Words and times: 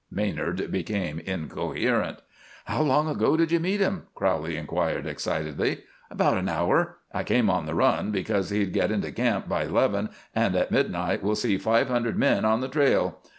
Maynard 0.09 0.71
became 0.71 1.19
incoherent. 1.19 2.23
"How 2.65 2.81
long 2.81 3.07
ago 3.07 3.37
did 3.37 3.51
you 3.51 3.59
meet 3.59 3.79
him?" 3.81 4.07
Crowley 4.15 4.57
inquired, 4.57 5.05
excitedly. 5.05 5.83
"About 6.09 6.39
an 6.39 6.49
hour. 6.49 6.97
I 7.13 7.23
came 7.23 7.51
on 7.51 7.67
the 7.67 7.75
run, 7.75 8.09
because 8.09 8.49
he'll 8.49 8.71
get 8.71 8.89
into 8.89 9.11
camp 9.11 9.47
by 9.47 9.65
eleven, 9.65 10.09
and 10.33 10.55
midnight 10.71 11.21
will 11.21 11.35
see 11.35 11.59
five 11.59 11.87
hundred 11.87 12.17
men 12.17 12.45
on 12.45 12.61
the 12.61 12.67
trail. 12.67 13.19